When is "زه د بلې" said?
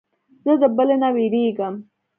0.43-0.95